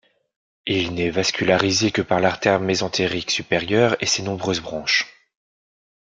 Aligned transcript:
Il 0.65 0.95
n'est 0.95 1.11
vascularisé 1.11 1.91
que 1.91 2.01
par 2.01 2.19
l'artère 2.19 2.59
mésentérique 2.59 3.29
supérieure 3.29 4.01
et 4.01 4.07
ses 4.07 4.23
nombreuses 4.23 4.59
branches. 4.59 5.05